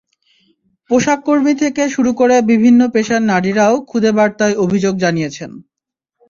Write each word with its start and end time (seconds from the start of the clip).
পোশাককর্মী 0.89 1.53
থেকে 1.55 1.83
শুরু 1.89 2.11
করে 2.13 2.35
বিভিন্ন 2.51 2.81
পেশার 2.93 3.21
নারীরাও 3.31 3.75
খুদে 3.89 4.11
বার্তায় 4.17 4.55
অভিযোগ 4.63 4.93
জানিয়েছেন। 4.97 5.51